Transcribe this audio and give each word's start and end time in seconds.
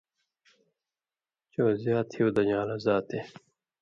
چو 1.51 1.63
زیات 1.83 2.09
ہیُو 2.15 2.27
دژان٘لو 2.35 2.77
ذاتے۔ 2.85 3.19